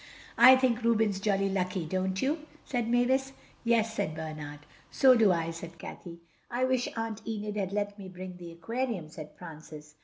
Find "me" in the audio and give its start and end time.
7.99-8.09